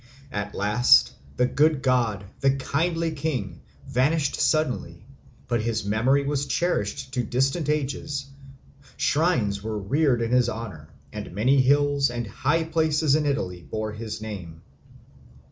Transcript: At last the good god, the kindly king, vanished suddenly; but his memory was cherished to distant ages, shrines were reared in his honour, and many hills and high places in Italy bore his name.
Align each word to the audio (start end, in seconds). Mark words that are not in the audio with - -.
At 0.31 0.55
last 0.55 1.13
the 1.37 1.45
good 1.45 1.83
god, 1.83 2.25
the 2.39 2.55
kindly 2.55 3.11
king, 3.11 3.61
vanished 3.87 4.41
suddenly; 4.41 5.05
but 5.47 5.61
his 5.61 5.85
memory 5.85 6.25
was 6.25 6.47
cherished 6.47 7.13
to 7.13 7.23
distant 7.23 7.69
ages, 7.69 8.25
shrines 8.97 9.61
were 9.61 9.77
reared 9.77 10.23
in 10.23 10.31
his 10.31 10.49
honour, 10.49 10.89
and 11.13 11.33
many 11.35 11.61
hills 11.61 12.09
and 12.09 12.25
high 12.25 12.63
places 12.63 13.13
in 13.13 13.27
Italy 13.27 13.61
bore 13.61 13.91
his 13.91 14.23
name. 14.23 14.63